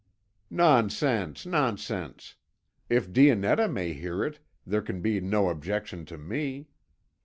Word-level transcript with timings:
"Nonsense, 0.49 1.45
nonsense! 1.45 2.33
If 2.89 3.13
Dionetta 3.13 3.67
may 3.67 3.93
hear 3.93 4.23
it, 4.23 4.39
there 4.65 4.81
can 4.81 4.99
be 4.99 5.21
no 5.21 5.49
objection 5.49 6.05
to 6.05 6.17
me. 6.17 6.69